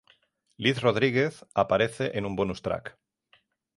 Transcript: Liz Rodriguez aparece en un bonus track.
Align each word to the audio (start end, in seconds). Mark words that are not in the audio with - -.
Liz 0.57 0.79
Rodriguez 0.81 1.45
aparece 1.53 2.17
en 2.17 2.25
un 2.25 2.35
bonus 2.35 2.63
track. 2.63 2.97